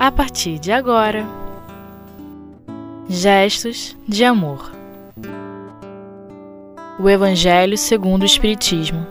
a 0.00 0.10
partir 0.10 0.58
de 0.58 0.72
agora. 0.72 1.26
Gestos 3.06 3.94
de 4.08 4.24
amor. 4.24 4.72
O 6.98 7.06
Evangelho 7.06 7.76
segundo 7.76 8.22
o 8.22 8.24
Espiritismo. 8.24 9.06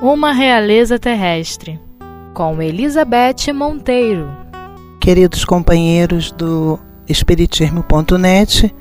Uma 0.00 0.32
realeza 0.32 1.00
terrestre, 1.00 1.80
com 2.32 2.62
Elizabeth 2.62 3.52
Monteiro. 3.52 4.30
Queridos 5.00 5.44
companheiros 5.44 6.30
do 6.30 6.78
Espiritismo.net, 7.08 8.72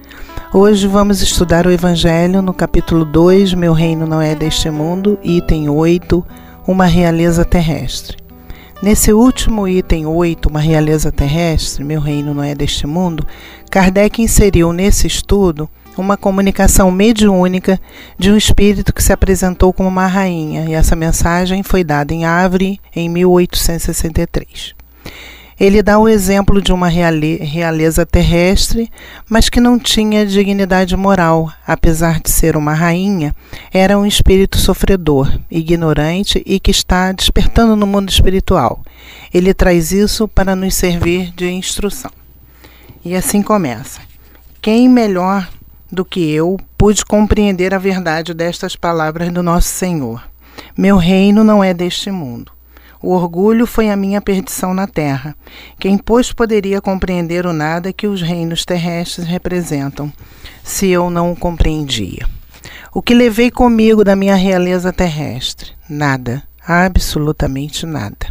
hoje 0.54 0.88
vamos 0.88 1.20
estudar 1.20 1.66
o 1.66 1.72
Evangelho 1.72 2.44
no 2.44 2.54
capítulo 2.54 3.04
2, 3.04 3.56
Meu 3.56 3.74
Reino 3.74 4.06
Não 4.06 4.22
É 4.22 4.36
Deste 4.36 4.70
Mundo, 4.70 5.18
item 5.24 5.68
8, 5.68 6.24
Uma 6.68 6.86
Realeza 6.86 7.44
Terrestre. 7.44 8.29
Nesse 8.82 9.12
último 9.12 9.68
item 9.68 10.06
8, 10.06 10.48
Uma 10.48 10.62
Realeza 10.62 11.12
Terrestre, 11.12 11.84
Meu 11.84 12.00
Reino 12.00 12.34
Não 12.34 12.42
É 12.42 12.56
Deste 12.56 12.88
Mundo, 12.88 13.28
Kardec 13.70 14.22
inseriu 14.22 14.72
nesse 14.72 15.06
estudo 15.06 15.70
uma 15.98 16.16
comunicação 16.16 16.90
mediúnica 16.90 17.78
de 18.18 18.32
um 18.32 18.38
espírito 18.38 18.94
que 18.94 19.04
se 19.04 19.12
apresentou 19.12 19.74
como 19.74 19.90
uma 19.90 20.08
rainha, 20.08 20.64
e 20.64 20.74
essa 20.74 20.96
mensagem 20.96 21.62
foi 21.62 21.84
dada 21.84 22.14
em 22.14 22.24
Avre 22.24 22.80
em 22.96 23.10
1863. 23.10 24.74
Ele 25.60 25.84
dá 25.84 26.00
o 26.00 26.08
exemplo 26.08 26.62
de 26.62 26.72
uma 26.72 26.88
realeza 26.88 28.06
terrestre, 28.06 28.90
mas 29.28 29.50
que 29.50 29.60
não 29.60 29.78
tinha 29.78 30.26
dignidade 30.26 30.96
moral, 30.96 31.52
apesar 31.68 32.22
de 32.22 32.32
ser 32.32 32.56
uma 32.56 32.74
rainha, 32.74 33.36
era 33.74 34.00
um 34.00 34.06
espírito 34.06 34.58
sofredor, 34.58 35.38
ignorante 35.52 36.42
e 36.46 36.62
que 36.62 36.72
está 36.72 37.12
despertando 37.12 37.76
no 37.76 37.86
mundo 37.86 38.10
espiritual. 38.10 38.82
Ele 39.34 39.54
traz 39.54 39.92
isso 39.92 40.30
para 40.30 40.56
nos 40.56 40.76
servir 40.76 41.34
de 41.36 41.50
instrução. 41.50 42.12
E 43.04 43.14
assim 43.14 43.42
começa. 43.42 44.00
Quem 44.62 44.88
melhor 44.88 45.50
do 45.92 46.06
que 46.06 46.32
eu 46.32 46.58
pude 46.78 47.04
compreender 47.04 47.74
a 47.74 47.78
verdade 47.78 48.34
destas 48.34 48.78
palavras 48.78 49.30
do 49.32 49.44
nosso 49.44 49.68
Senhor? 49.68 50.24
Meu 50.78 50.96
reino 50.96 51.44
não 51.44 51.62
é 51.62 51.74
deste 51.74 52.12
mundo. 52.12 52.52
O 53.02 53.14
orgulho 53.14 53.66
foi 53.66 53.90
a 53.90 53.96
minha 53.96 54.22
perdição 54.22 54.74
na 54.74 54.86
terra. 54.86 55.34
Quem, 55.80 55.98
pois, 55.98 56.34
poderia 56.34 56.82
compreender 56.82 57.46
o 57.46 57.54
nada 57.54 57.94
que 57.94 58.08
os 58.08 58.22
reinos 58.22 58.66
terrestres 58.66 59.26
representam, 59.26 60.12
se 60.64 60.90
eu 60.90 61.10
não 61.10 61.32
o 61.32 61.36
compreendia? 61.36 62.28
O 62.94 63.02
que 63.02 63.14
levei 63.14 63.50
comigo 63.50 64.04
da 64.04 64.18
minha 64.18 64.36
realeza 64.36 64.92
terrestre? 64.92 65.72
Nada, 65.90 66.44
absolutamente 66.68 67.86
nada. 67.86 68.28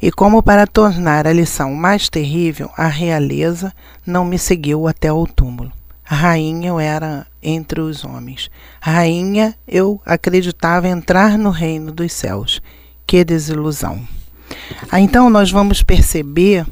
E 0.00 0.10
como 0.10 0.42
para 0.42 0.66
tornar 0.66 1.26
a 1.26 1.32
lição 1.32 1.74
mais 1.74 2.08
terrível, 2.08 2.70
a 2.76 2.88
realeza 2.88 3.72
não 4.06 4.24
me 4.24 4.38
seguiu 4.38 4.88
até 4.88 5.12
o 5.12 5.26
túmulo. 5.26 5.70
Rainha 6.02 6.68
eu 6.68 6.80
era 6.80 7.26
entre 7.42 7.80
os 7.80 8.04
homens. 8.04 8.50
Rainha 8.80 9.54
eu 9.68 10.00
acreditava 10.04 10.88
entrar 10.88 11.36
no 11.36 11.50
reino 11.50 11.92
dos 11.92 12.12
céus 12.12 12.60
que 13.06 13.24
desilusão. 13.24 14.00
Ah, 14.90 15.00
então 15.00 15.30
nós 15.30 15.50
vamos 15.50 15.82
perceber 15.82 16.66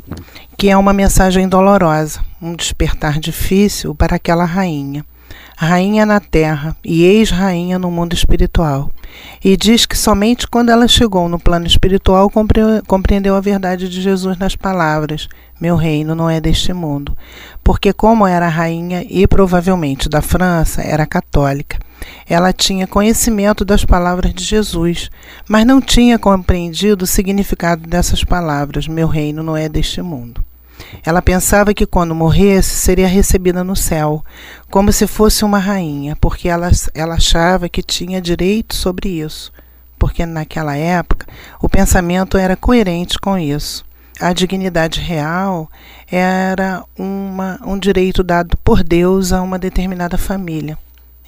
que 0.56 0.68
é 0.68 0.76
uma 0.76 0.92
mensagem 0.92 1.48
dolorosa, 1.48 2.20
um 2.40 2.54
despertar 2.54 3.18
difícil 3.18 3.94
para 3.94 4.16
aquela 4.16 4.44
rainha. 4.44 5.04
Rainha 5.56 6.06
na 6.06 6.20
terra 6.20 6.74
e 6.82 7.04
ex-rainha 7.04 7.78
no 7.78 7.90
mundo 7.90 8.14
espiritual. 8.14 8.90
E 9.44 9.56
diz 9.56 9.84
que 9.84 9.96
somente 9.96 10.46
quando 10.46 10.70
ela 10.70 10.88
chegou 10.88 11.28
no 11.28 11.38
plano 11.38 11.66
espiritual 11.66 12.30
compreendeu 12.86 13.34
a 13.34 13.40
verdade 13.40 13.88
de 13.88 14.00
Jesus 14.00 14.38
nas 14.38 14.56
palavras: 14.56 15.28
Meu 15.60 15.76
reino 15.76 16.14
não 16.14 16.30
é 16.30 16.40
deste 16.40 16.72
mundo. 16.72 17.16
Porque, 17.62 17.92
como 17.92 18.26
era 18.26 18.48
rainha 18.48 19.04
e 19.08 19.26
provavelmente 19.26 20.08
da 20.08 20.22
França, 20.22 20.80
era 20.82 21.06
católica 21.06 21.78
ela 22.28 22.52
tinha 22.52 22.86
conhecimento 22.86 23.64
das 23.64 23.84
palavras 23.84 24.32
de 24.32 24.44
Jesus, 24.44 25.10
mas 25.48 25.66
não 25.66 25.80
tinha 25.80 26.18
compreendido 26.18 27.04
o 27.04 27.08
significado 27.08 27.88
dessas 27.88 28.24
palavras: 28.24 28.86
Meu 28.86 29.08
reino 29.08 29.42
não 29.42 29.56
é 29.56 29.68
deste 29.68 30.00
mundo. 30.00 30.44
Ela 31.04 31.22
pensava 31.22 31.74
que 31.74 31.86
quando 31.86 32.14
morresse 32.14 32.70
seria 32.70 33.06
recebida 33.06 33.62
no 33.62 33.76
céu, 33.76 34.24
como 34.70 34.92
se 34.92 35.06
fosse 35.06 35.44
uma 35.44 35.58
rainha, 35.58 36.16
porque 36.16 36.48
ela, 36.48 36.70
ela 36.94 37.14
achava 37.14 37.68
que 37.68 37.82
tinha 37.82 38.20
direito 38.20 38.74
sobre 38.74 39.08
isso, 39.08 39.52
porque 39.98 40.24
naquela 40.24 40.76
época 40.76 41.26
o 41.60 41.68
pensamento 41.68 42.36
era 42.36 42.56
coerente 42.56 43.18
com 43.18 43.38
isso. 43.38 43.84
A 44.20 44.34
dignidade 44.34 45.00
real 45.00 45.70
era 46.10 46.84
uma, 46.98 47.58
um 47.64 47.78
direito 47.78 48.22
dado 48.22 48.56
por 48.58 48.82
Deus 48.82 49.32
a 49.32 49.40
uma 49.40 49.58
determinada 49.58 50.18
família. 50.18 50.76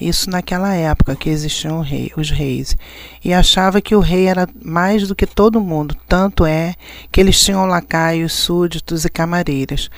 Isso 0.01 0.29
naquela 0.29 0.75
época 0.75 1.15
que 1.15 1.29
existiam 1.31 1.81
rei, 1.81 2.11
os 2.17 2.31
reis. 2.31 2.77
E 3.25 3.33
achava 3.33 3.81
que 3.81 3.95
o 3.95 4.01
rei 4.01 4.27
era 4.27 4.49
mais 4.65 5.07
do 5.07 5.15
que 5.15 5.27
todo 5.27 5.61
mundo. 5.61 5.97
Tanto 6.09 6.45
é 6.45 6.75
que 7.11 7.21
eles 7.21 7.43
tinham 7.43 7.67
lacaios, 7.67 8.33
súditos 8.33 9.05
e 9.05 9.09
camareiras 9.09 9.91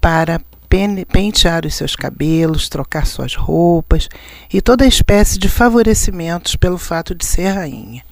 para 0.00 0.40
pentear 0.68 1.64
os 1.64 1.74
seus 1.74 1.96
cabelos, 1.96 2.68
trocar 2.68 3.06
suas 3.06 3.34
roupas 3.34 4.08
e 4.52 4.60
toda 4.60 4.86
espécie 4.86 5.38
de 5.38 5.48
favorecimentos 5.48 6.56
pelo 6.56 6.78
fato 6.78 7.14
de 7.14 7.24
ser 7.24 7.48
rainha. 7.48 8.04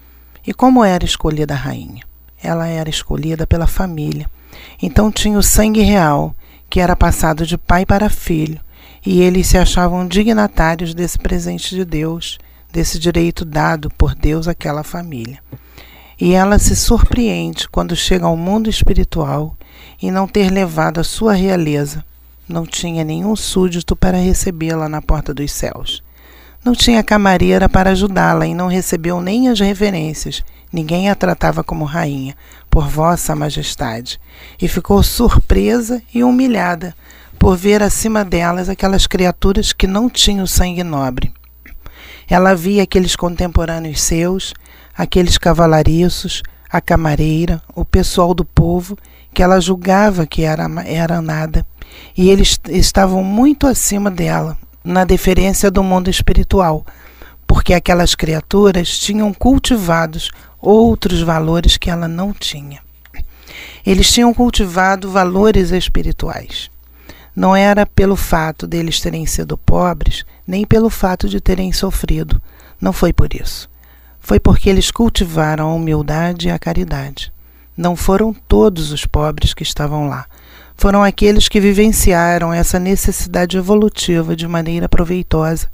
E 0.47 0.55
como 0.55 0.83
era 0.83 1.05
escolhida 1.05 1.55
a 1.55 1.57
rainha? 1.57 2.03
Ela 2.43 2.67
era 2.67 2.89
escolhida 2.89 3.47
pela 3.47 3.67
família. 3.67 4.29
Então 4.83 5.13
tinha 5.13 5.39
o 5.39 5.43
sangue 5.43 5.83
real, 5.83 6.35
que 6.71 6.81
era 6.81 6.97
passado 6.97 7.47
de 7.47 7.59
pai 7.59 7.85
para 7.85 8.09
filho, 8.09 8.61
e 9.07 9.21
eles 9.21 9.47
se 9.47 9.57
achavam 9.57 10.07
dignatários 10.07 10.93
desse 10.93 11.17
presente 11.17 11.77
de 11.77 11.85
Deus, 11.85 12.39
desse 12.73 12.99
direito 12.99 13.45
dado 13.45 13.89
por 13.97 14.17
Deus 14.17 14.49
àquela 14.49 14.83
família. 14.83 15.39
E 16.21 16.35
ela 16.35 16.59
se 16.59 16.75
surpreende 16.75 17.69
quando 17.69 17.95
chega 17.95 18.27
ao 18.27 18.37
mundo 18.37 18.69
espiritual 18.69 19.57
e 20.03 20.11
não 20.11 20.27
ter 20.27 20.51
levado 20.51 20.99
a 20.99 21.05
sua 21.05 21.35
realeza. 21.35 22.05
Não 22.49 22.67
tinha 22.67 23.05
nenhum 23.05 23.37
súdito 23.37 23.95
para 23.95 24.19
recebê-la 24.19 24.89
na 24.89 25.01
porta 25.01 25.33
dos 25.33 25.53
céus. 25.53 26.03
Não 26.65 26.75
tinha 26.75 27.03
camareira 27.03 27.69
para 27.69 27.91
ajudá-la 27.91 28.45
e 28.45 28.55
não 28.55 28.67
recebeu 28.67 29.21
nem 29.21 29.49
as 29.49 29.61
reverências. 29.61 30.43
Ninguém 30.73 31.09
a 31.09 31.15
tratava 31.15 31.63
como 31.63 31.85
rainha, 31.85 32.35
por 32.69 32.89
vossa 32.89 33.37
majestade. 33.37 34.19
E 34.61 34.67
ficou 34.67 35.01
surpresa 35.01 36.03
e 36.13 36.25
humilhada 36.25 36.93
por 37.39 37.57
ver 37.57 37.83
acima 37.83 38.25
delas 38.25 38.69
aquelas 38.69 39.07
criaturas 39.07 39.73
que 39.73 39.87
não 39.87 40.09
tinham 40.09 40.47
sangue 40.47 40.83
nobre. 40.83 41.33
Ela 42.29 42.55
via 42.55 42.83
aqueles 42.83 43.15
contemporâneos 43.15 44.01
seus, 44.01 44.53
aqueles 44.97 45.39
cavalariços, 45.39 46.43
a 46.71 46.81
camareira, 46.81 47.63
o 47.75 47.85
pessoal 47.85 48.35
do 48.35 48.45
povo, 48.45 48.97
que 49.33 49.43
ela 49.43 49.61
julgava 49.61 50.27
que 50.27 50.43
era, 50.43 50.67
era 50.85 51.21
nada, 51.21 51.65
e 52.17 52.31
eles 52.31 52.59
estavam 52.69 53.23
muito 53.23 53.67
acima 53.67 54.11
dela, 54.11 54.59
na 54.83 55.05
deferência 55.05 55.71
do 55.71 55.83
mundo 55.83 56.09
espiritual, 56.09 56.85
porque 57.47 57.75
aquelas 57.75 58.15
criaturas 58.15 58.99
tinham 58.99 59.33
cultivados 59.33 60.31
outros 60.61 61.21
valores 61.23 61.77
que 61.77 61.91
ela 61.91 62.09
não 62.09 62.33
tinha. 62.33 62.81
Eles 63.85 64.11
tinham 64.11 64.35
cultivado 64.35 65.11
valores 65.11 65.71
espirituais. 65.71 66.71
Não 67.37 67.55
era 67.55 67.85
pelo 67.85 68.17
fato 68.17 68.67
deles 68.67 68.99
terem 68.99 69.27
sido 69.27 69.59
pobres, 69.59 70.25
nem 70.47 70.65
pelo 70.65 70.89
fato 70.89 71.29
de 71.29 71.39
terem 71.39 71.71
sofrido. 71.71 72.41
Não 72.81 72.95
foi 72.95 73.13
por 73.13 73.35
isso. 73.35 73.69
Foi 74.19 74.41
porque 74.41 74.71
eles 74.71 74.91
cultivaram 74.91 75.69
a 75.69 75.75
humildade 75.75 76.49
e 76.49 76.51
a 76.51 76.59
caridade. 76.59 77.31
Não 77.77 77.95
foram 77.95 78.33
todos 78.33 78.91
os 78.91 79.05
pobres 79.05 79.53
que 79.53 79.63
estavam 79.63 80.09
lá. 80.09 80.25
Foram 80.79 81.05
aqueles 81.05 81.47
que 81.47 81.61
vivenciaram 81.61 82.55
essa 82.55 82.79
necessidade 82.79 83.59
evolutiva 83.59 84.35
de 84.35 84.49
maneira 84.49 84.89
proveitosa, 84.89 85.69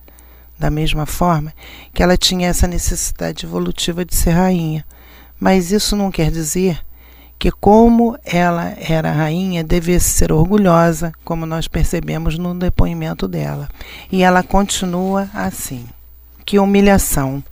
da 0.59 0.69
mesma 0.69 1.07
forma 1.07 1.53
que 1.95 2.03
ela 2.03 2.17
tinha 2.17 2.49
essa 2.49 2.67
necessidade 2.67 3.47
evolutiva 3.47 4.05
de 4.05 4.17
ser 4.17 4.33
rainha. 4.33 4.85
Mas 5.39 5.71
isso 5.71 5.95
não 5.95 6.11
quer 6.11 6.31
dizer 6.31 6.81
que 7.43 7.51
como 7.51 8.17
ela 8.25 8.73
era 8.79 9.11
rainha, 9.11 9.65
devesse 9.65 10.11
ser 10.11 10.31
orgulhosa, 10.31 11.13
como 11.25 11.45
nós 11.45 11.67
percebemos 11.67 12.39
no 12.39 12.55
depoimento 12.55 13.27
dela. 13.27 13.69
E 14.13 14.23
ela 14.23 14.45
continua 14.45 15.29
assim: 15.35 15.85
que 16.47 16.57
humilhação! 16.57 17.43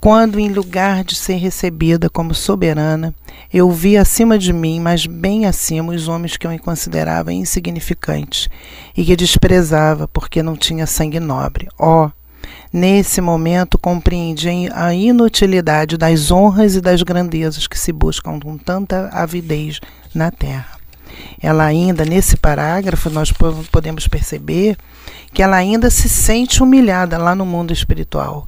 Quando, 0.00 0.40
em 0.40 0.48
lugar 0.48 1.04
de 1.04 1.14
ser 1.14 1.36
recebida 1.36 2.10
como 2.10 2.34
soberana, 2.34 3.14
eu 3.52 3.70
vi 3.70 3.96
acima 3.96 4.36
de 4.36 4.52
mim, 4.52 4.80
mas 4.80 5.06
bem 5.06 5.46
acima, 5.46 5.94
os 5.94 6.08
homens 6.08 6.36
que 6.36 6.44
eu 6.44 6.58
considerava 6.58 7.32
insignificantes 7.32 8.48
e 8.96 9.04
que 9.04 9.14
desprezava 9.14 10.08
porque 10.08 10.42
não 10.42 10.56
tinha 10.56 10.88
sangue 10.88 11.20
nobre. 11.20 11.68
Ó, 11.78 12.06
oh, 12.06 12.10
Nesse 12.72 13.20
momento 13.20 13.78
compreendi 13.78 14.68
a 14.72 14.92
inutilidade 14.92 15.96
das 15.96 16.30
honras 16.30 16.74
e 16.74 16.80
das 16.80 17.02
grandezas 17.02 17.66
que 17.66 17.78
se 17.78 17.92
buscam 17.92 18.40
com 18.40 18.58
tanta 18.58 19.08
avidez 19.12 19.80
na 20.14 20.30
terra. 20.30 20.74
Ela 21.40 21.64
ainda, 21.64 22.04
nesse 22.04 22.36
parágrafo, 22.36 23.10
nós 23.10 23.32
podemos 23.70 24.08
perceber 24.08 24.76
que 25.32 25.42
ela 25.42 25.56
ainda 25.56 25.90
se 25.90 26.08
sente 26.08 26.62
humilhada 26.62 27.18
lá 27.18 27.34
no 27.34 27.46
mundo 27.46 27.72
espiritual, 27.72 28.46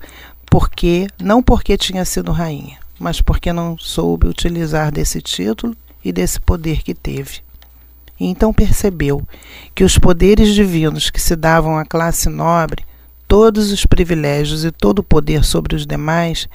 porque 0.51 1.07
não 1.21 1.43
porque 1.43 1.77
tinha 1.77 2.05
sido 2.05 2.33
rainha, 2.33 2.79
mas 2.99 3.21
porque 3.21 3.53
não 3.53 3.77
soube 3.79 4.27
utilizar 4.27 4.91
desse 4.91 5.21
título 5.21 5.77
e 6.05 6.13
desse 6.13 6.41
poder 6.41 6.83
que 6.83 6.95
teve. 6.95 7.41
E 8.19 8.27
então 8.27 8.53
percebeu 8.53 9.27
que 9.75 9.85
os 9.85 9.99
poderes 9.99 10.55
divinos 10.55 11.11
que 11.11 11.21
se 11.21 11.37
davam 11.37 11.79
à 11.79 11.85
classe 11.85 12.29
nobre, 12.29 12.85
todos 13.29 13.73
os 13.73 13.85
privilégios 13.85 14.65
e 14.65 14.71
todo 14.71 15.01
o 15.01 15.05
poder 15.05 15.45
sobre 15.45 15.75
os 15.75 15.87
demais, 15.87 16.49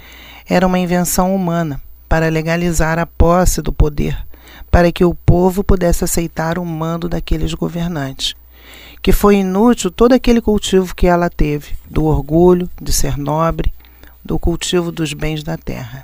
era 0.47 0.65
uma 0.65 0.79
invenção 0.79 1.35
humana 1.35 1.81
para 2.07 2.29
legalizar 2.29 2.99
a 2.99 3.05
posse 3.05 3.61
do 3.61 3.71
poder, 3.71 4.17
para 4.69 4.91
que 4.91 5.05
o 5.05 5.13
povo 5.13 5.63
pudesse 5.63 6.03
aceitar 6.03 6.57
o 6.57 6.65
mando 6.65 7.07
daqueles 7.07 7.53
governantes. 7.53 8.35
Que 9.01 9.11
foi 9.11 9.37
inútil 9.37 9.89
todo 9.89 10.13
aquele 10.13 10.41
cultivo 10.41 10.95
que 10.95 11.07
ela 11.07 11.29
teve, 11.29 11.75
do 11.89 12.05
orgulho 12.05 12.69
de 12.81 12.93
ser 12.93 13.17
nobre, 13.17 13.73
do 14.23 14.37
cultivo 14.37 14.91
dos 14.91 15.13
bens 15.13 15.43
da 15.43 15.57
terra. 15.57 16.03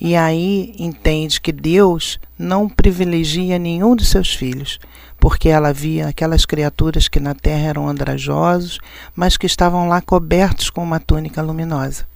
E 0.00 0.14
aí 0.14 0.74
entende 0.78 1.40
que 1.40 1.52
Deus 1.52 2.18
não 2.38 2.68
privilegia 2.68 3.58
nenhum 3.58 3.96
de 3.96 4.04
seus 4.04 4.34
filhos, 4.34 4.78
porque 5.18 5.48
ela 5.48 5.72
via 5.72 6.08
aquelas 6.08 6.44
criaturas 6.44 7.08
que 7.08 7.18
na 7.18 7.34
terra 7.34 7.68
eram 7.68 7.88
andrajosos, 7.88 8.78
mas 9.14 9.36
que 9.36 9.46
estavam 9.46 9.88
lá 9.88 10.02
cobertos 10.02 10.68
com 10.68 10.82
uma 10.82 11.00
túnica 11.00 11.40
luminosa. 11.40 12.06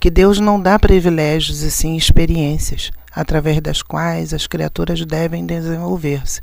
Que 0.00 0.10
Deus 0.10 0.40
não 0.40 0.60
dá 0.60 0.78
privilégios 0.78 1.62
e 1.62 1.70
sim 1.70 1.96
experiências, 1.96 2.90
através 3.14 3.60
das 3.60 3.82
quais 3.82 4.34
as 4.34 4.48
criaturas 4.48 5.04
devem 5.06 5.46
desenvolver-se. 5.46 6.40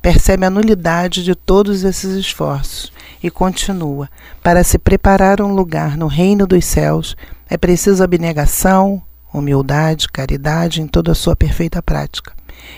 Percebe 0.00 0.46
a 0.46 0.50
nulidade 0.50 1.24
de 1.24 1.34
todos 1.34 1.84
esses 1.84 2.14
esforços 2.14 2.92
e 3.22 3.30
continua: 3.30 4.08
para 4.42 4.62
se 4.62 4.78
preparar 4.78 5.40
um 5.40 5.54
lugar 5.54 5.96
no 5.96 6.06
reino 6.06 6.46
dos 6.46 6.64
céus, 6.64 7.16
é 7.48 7.56
preciso 7.56 8.02
abnegação, 8.02 9.02
humildade, 9.32 10.08
caridade 10.08 10.82
em 10.82 10.86
toda 10.86 11.12
a 11.12 11.14
sua 11.14 11.34
perfeita 11.34 11.82
prática, 11.82 12.32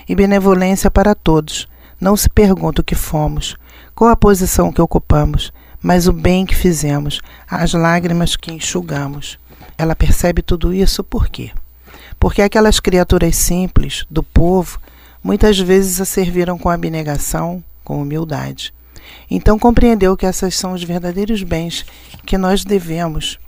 e 0.09 0.15
benevolência 0.15 0.91
para 0.91 1.15
todos. 1.15 1.69
Não 2.01 2.17
se 2.17 2.29
pergunta 2.29 2.81
o 2.81 2.85
que 2.85 2.95
fomos, 2.95 3.57
qual 3.95 4.11
a 4.11 4.17
posição 4.17 4.73
que 4.73 4.81
ocupamos, 4.81 5.53
mas 5.83 6.07
o 6.07 6.13
bem 6.13 6.47
que 6.47 6.55
fizemos, 6.55 7.21
as 7.49 7.73
lágrimas 7.73 8.37
que 8.37 8.53
enxugamos. 8.53 9.39
Ela 9.77 9.95
percebe 9.95 10.43
tudo 10.43 10.73
isso 10.73 11.03
por 11.03 11.29
quê? 11.29 11.51
Porque 12.19 12.43
aquelas 12.43 12.81
criaturas 12.81 13.37
simples 13.37 14.07
do 14.11 14.23
povo 14.23 14.79
muitas 15.23 15.59
vezes 15.59 16.01
a 16.01 16.05
serviram 16.05 16.59
com 16.59 16.69
abnegação, 16.69 17.63
com 17.83 18.01
humildade. 18.01 18.73
Então 19.31 19.59
compreendeu 19.59 20.17
que 20.17 20.27
esses 20.27 20.55
são 20.57 20.73
os 20.73 20.83
verdadeiros 20.83 21.43
bens 21.43 21.85
que 22.25 22.39
nós 22.39 22.65
devemos 22.65 23.39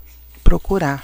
procurar 0.43 1.03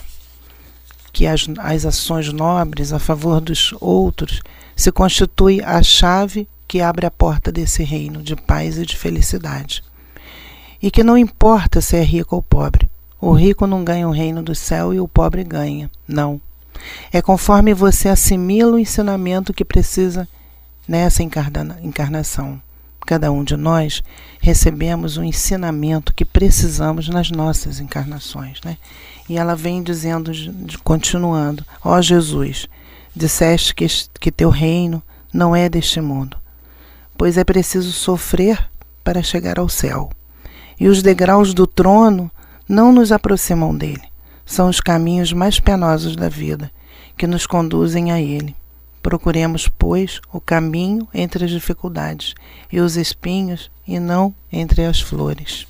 que 1.23 1.27
as, 1.27 1.47
as 1.57 1.85
ações 1.85 2.33
nobres 2.33 2.91
a 2.91 2.99
favor 2.99 3.39
dos 3.39 3.73
outros 3.79 4.41
se 4.75 4.91
constitui 4.91 5.61
a 5.61 5.81
chave 5.81 6.49
que 6.67 6.81
abre 6.81 7.05
a 7.05 7.11
porta 7.11 7.49
desse 7.49 7.81
reino 7.81 8.21
de 8.21 8.35
paz 8.35 8.77
e 8.77 8.85
de 8.85 8.97
felicidade. 8.97 9.81
E 10.81 10.91
que 10.91 11.01
não 11.01 11.17
importa 11.17 11.79
se 11.79 11.95
é 11.95 12.03
rico 12.03 12.35
ou 12.35 12.41
pobre. 12.41 12.89
O 13.21 13.31
rico 13.31 13.65
não 13.65 13.85
ganha 13.85 14.05
o 14.05 14.11
reino 14.11 14.43
do 14.43 14.53
céu 14.53 14.93
e 14.93 14.99
o 14.99 15.07
pobre 15.07 15.45
ganha. 15.45 15.89
Não. 16.05 16.41
É 17.09 17.21
conforme 17.21 17.73
você 17.73 18.09
assimila 18.09 18.73
o 18.73 18.79
ensinamento 18.79 19.53
que 19.53 19.63
precisa 19.63 20.27
nessa 20.85 21.23
encarna 21.23 21.79
encarnação. 21.81 22.61
Cada 23.07 23.31
um 23.31 23.45
de 23.45 23.55
nós 23.55 24.03
recebemos 24.41 25.15
o 25.15 25.23
ensinamento 25.23 26.13
que 26.13 26.25
precisamos 26.25 27.07
nas 27.07 27.31
nossas 27.31 27.79
encarnações. 27.79 28.59
Né? 28.65 28.77
E 29.29 29.37
ela 29.37 29.55
vem 29.55 29.81
dizendo, 29.81 30.31
continuando: 30.83 31.65
Ó 31.83 31.97
oh 31.97 32.01
Jesus, 32.01 32.67
disseste 33.15 33.73
que, 33.73 33.87
que 34.19 34.31
teu 34.31 34.49
reino 34.49 35.01
não 35.33 35.55
é 35.55 35.69
deste 35.69 36.01
mundo, 36.01 36.37
pois 37.17 37.37
é 37.37 37.43
preciso 37.43 37.91
sofrer 37.91 38.69
para 39.03 39.23
chegar 39.23 39.59
ao 39.59 39.69
céu. 39.69 40.09
E 40.79 40.87
os 40.87 41.01
degraus 41.01 41.53
do 41.53 41.65
trono 41.65 42.31
não 42.67 42.91
nos 42.91 43.11
aproximam 43.11 43.75
dele, 43.75 44.03
são 44.45 44.69
os 44.69 44.79
caminhos 44.79 45.31
mais 45.31 45.59
penosos 45.59 46.15
da 46.15 46.29
vida 46.29 46.71
que 47.17 47.27
nos 47.27 47.45
conduzem 47.45 48.11
a 48.11 48.21
ele. 48.21 48.55
Procuremos, 49.01 49.67
pois, 49.67 50.21
o 50.31 50.39
caminho 50.39 51.07
entre 51.13 51.45
as 51.45 51.51
dificuldades 51.51 52.33
e 52.71 52.79
os 52.79 52.95
espinhos 52.95 53.69
e 53.85 53.99
não 53.99 54.33
entre 54.51 54.85
as 54.85 55.01
flores. 55.01 55.67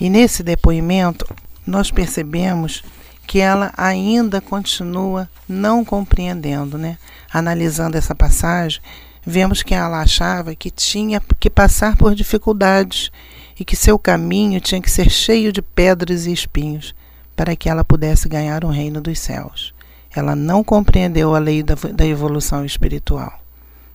E 0.00 0.10
nesse 0.10 0.42
depoimento, 0.42 1.26
nós 1.66 1.90
percebemos 1.90 2.82
que 3.26 3.40
ela 3.40 3.72
ainda 3.76 4.40
continua 4.40 5.28
não 5.48 5.84
compreendendo, 5.84 6.78
né? 6.78 6.96
Analisando 7.32 7.96
essa 7.96 8.14
passagem, 8.14 8.80
vemos 9.26 9.62
que 9.62 9.74
ela 9.74 10.00
achava 10.00 10.54
que 10.54 10.70
tinha 10.70 11.20
que 11.40 11.50
passar 11.50 11.96
por 11.96 12.14
dificuldades 12.14 13.10
e 13.58 13.64
que 13.64 13.74
seu 13.74 13.98
caminho 13.98 14.60
tinha 14.60 14.80
que 14.80 14.90
ser 14.90 15.10
cheio 15.10 15.52
de 15.52 15.60
pedras 15.60 16.26
e 16.26 16.32
espinhos 16.32 16.94
para 17.34 17.56
que 17.56 17.68
ela 17.68 17.84
pudesse 17.84 18.28
ganhar 18.28 18.64
o 18.64 18.70
reino 18.70 19.00
dos 19.00 19.18
céus. 19.18 19.74
Ela 20.14 20.36
não 20.36 20.62
compreendeu 20.62 21.34
a 21.34 21.38
lei 21.38 21.62
da, 21.62 21.74
da 21.74 22.06
evolução 22.06 22.64
espiritual. 22.64 23.40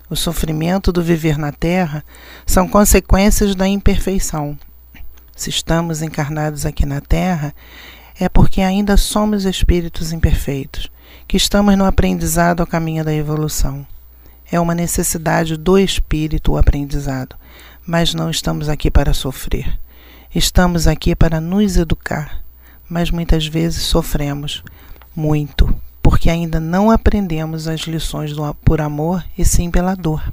O 0.10 0.16
sofrimento 0.16 0.92
do 0.92 1.02
viver 1.02 1.38
na 1.38 1.54
Terra 1.54 2.04
são 2.46 2.68
consequências 2.68 3.56
da 3.56 3.68
imperfeição, 3.68 4.58
se 5.42 5.50
estamos 5.50 6.04
encarnados 6.04 6.68
aqui 6.68 6.86
na 6.86 7.02
Terra, 7.02 7.52
é 8.20 8.30
porque 8.30 8.62
ainda 8.62 8.96
somos 8.96 9.44
espíritos 9.44 10.14
imperfeitos, 10.14 10.92
que 11.28 11.36
estamos 11.36 11.76
no 11.76 11.84
aprendizado 11.84 12.60
ao 12.60 12.68
caminho 12.68 13.04
da 13.04 13.12
evolução. 13.12 13.84
É 14.52 14.60
uma 14.60 14.76
necessidade 14.76 15.58
do 15.58 15.80
espírito 15.80 16.52
o 16.52 16.58
aprendizado, 16.58 17.36
mas 17.88 18.14
não 18.14 18.30
estamos 18.30 18.70
aqui 18.70 18.92
para 18.92 19.16
sofrer. 19.16 19.80
Estamos 20.34 20.86
aqui 20.86 21.16
para 21.16 21.42
nos 21.42 21.76
educar, 21.76 22.44
mas 22.88 23.10
muitas 23.10 23.48
vezes 23.48 23.82
sofremos 23.82 24.64
muito, 25.16 25.76
porque 26.04 26.30
ainda 26.30 26.60
não 26.60 26.92
aprendemos 26.92 27.68
as 27.68 27.82
lições 27.82 28.32
do, 28.32 28.54
por 28.64 28.80
amor 28.80 29.26
e 29.36 29.44
sim 29.44 29.72
pela 29.72 29.96
dor. 29.96 30.32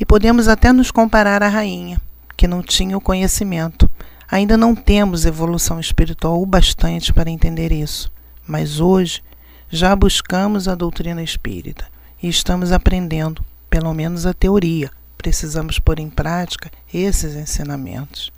E 0.00 0.04
podemos 0.04 0.48
até 0.48 0.72
nos 0.72 0.90
comparar 0.90 1.44
à 1.44 1.48
rainha, 1.48 2.00
que 2.36 2.48
não 2.48 2.60
tinha 2.60 2.96
o 2.96 3.00
conhecimento, 3.00 3.85
Ainda 4.28 4.56
não 4.56 4.74
temos 4.74 5.24
evolução 5.24 5.78
espiritual 5.78 6.42
o 6.42 6.46
bastante 6.46 7.12
para 7.12 7.30
entender 7.30 7.70
isso, 7.70 8.12
mas 8.46 8.80
hoje 8.80 9.22
já 9.70 9.94
buscamos 9.94 10.66
a 10.66 10.74
doutrina 10.74 11.22
espírita 11.22 11.86
e 12.20 12.28
estamos 12.28 12.72
aprendendo, 12.72 13.44
pelo 13.70 13.94
menos 13.94 14.26
a 14.26 14.34
teoria. 14.34 14.90
Precisamos 15.16 15.78
pôr 15.78 16.00
em 16.00 16.10
prática 16.10 16.70
esses 16.92 17.36
ensinamentos. 17.36 18.32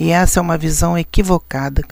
E 0.00 0.10
essa 0.10 0.40
é 0.40 0.42
uma 0.42 0.56
visão 0.56 0.96
equivocada 0.96 1.82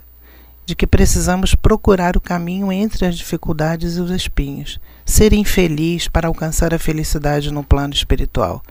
de 0.64 0.74
que 0.74 0.86
precisamos 0.86 1.54
procurar 1.54 2.16
o 2.16 2.20
caminho 2.20 2.72
entre 2.72 3.06
as 3.06 3.16
dificuldades 3.16 3.96
e 3.96 4.00
os 4.00 4.10
espinhos, 4.10 4.80
ser 5.04 5.32
infeliz 5.32 6.08
para 6.08 6.26
alcançar 6.26 6.74
a 6.74 6.78
felicidade 6.78 7.52
no 7.52 7.62
plano 7.62 7.92
espiritual 7.92 8.62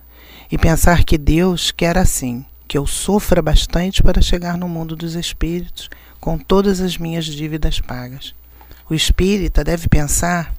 e 0.52 0.58
pensar 0.58 1.04
que 1.04 1.18
Deus 1.18 1.72
quer 1.72 1.98
assim 1.98 2.46
que 2.68 2.78
eu 2.78 2.88
sofra 2.88 3.42
bastante 3.42 4.02
para 4.02 4.22
chegar 4.22 4.58
no 4.58 4.68
mundo 4.68 4.96
dos 4.96 5.16
espíritos 5.16 5.90
com 6.20 6.38
todas 6.38 6.82
as 6.82 6.98
minhas 6.98 7.26
dívidas 7.26 7.80
pagas. 7.80 8.34
O 8.90 8.94
espírita 8.94 9.64
deve 9.64 9.88
pensar 9.88 10.54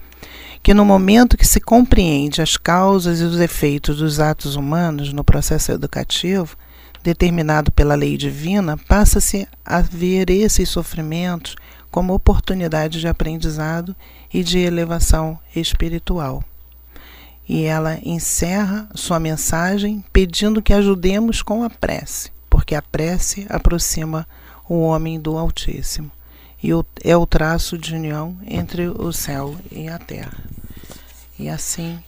que 0.63 0.75
no 0.75 0.85
momento 0.85 1.37
que 1.37 1.47
se 1.47 1.61
compreende 1.61 2.43
as 2.43 2.57
causas 2.57 3.21
e 3.21 3.25
os 3.25 3.39
efeitos 3.39 3.99
dos 3.99 4.19
atos 4.21 4.57
humanos 4.57 5.13
no 5.13 5.23
processo 5.23 5.73
educativo, 5.73 6.57
determinado 7.03 7.71
pela 7.71 7.95
lei 7.95 8.17
divina, 8.17 8.77
passa-se 8.77 9.47
a 9.65 9.81
ver 9.81 10.29
esses 10.31 10.69
sofrimentos 10.69 11.55
como 11.91 12.15
oportunidade 12.15 13.01
de 13.01 13.07
aprendizado 13.07 13.95
e 14.33 14.43
de 14.43 14.59
elevação 14.59 15.39
espiritual 15.55 16.43
e 17.49 17.65
ela 17.65 17.99
encerra 18.03 18.89
sua 18.95 19.21
mensagem 19.21 20.05
pedindo 20.13 20.63
que 20.63 20.73
ajudemos 20.73 21.43
com 21.43 21.63
a 21.63 21.71
prece, 21.71 22.31
porque 22.51 22.75
a 22.75 22.83
prece 22.83 23.47
aproxima 23.49 24.27
o 24.69 24.81
homem 24.81 25.21
do 25.21 25.39
Altíssimo 25.39 26.11
e 26.63 26.71
é 27.05 27.17
o 27.17 27.27
traço 27.27 27.79
de 27.79 27.95
união 27.95 28.37
entre 28.45 28.89
o 28.89 29.13
céu 29.13 29.55
e 29.71 29.89
a 29.89 29.99
terra. 29.99 30.45
E 31.39 31.49
assim, 31.49 31.99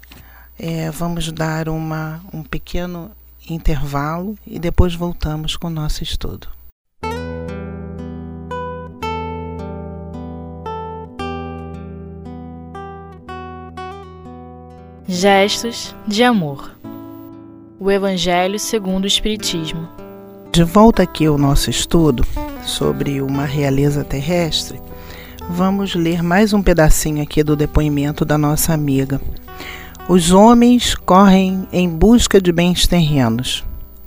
é, 0.59 0.91
vamos 0.91 1.31
dar 1.31 1.69
uma, 1.69 2.21
um 2.33 2.43
pequeno 2.43 3.11
intervalo 3.49 4.37
e 4.47 4.59
depois 4.59 4.95
voltamos 4.95 5.57
com 5.57 5.69
o 5.69 5.71
nosso 5.71 6.03
estudo. 6.03 6.49
Gestos 15.11 15.97
de 16.07 16.23
amor. 16.23 16.71
O 17.81 17.91
Evangelho 17.91 18.59
segundo 18.59 19.05
o 19.05 19.07
Espiritismo. 19.07 19.89
De 20.53 20.63
volta 20.63 21.03
aqui 21.03 21.25
ao 21.25 21.39
nosso 21.39 21.71
estudo 21.71 22.27
sobre 22.63 23.23
uma 23.23 23.47
realeza 23.47 24.05
terrestre, 24.05 24.79
vamos 25.49 25.95
ler 25.95 26.23
mais 26.23 26.53
um 26.53 26.63
pedacinho 26.63 27.23
aqui 27.23 27.43
do 27.43 27.57
depoimento 27.57 28.23
da 28.23 28.37
nossa 28.37 28.75
amiga. 28.75 29.19
Os 30.11 30.31
homens 30.31 30.95
correm 30.95 31.67
em 31.73 31.89
busca 31.89 32.39
de 32.39 32.53
bens 32.53 32.87
terrenos, 32.87 33.65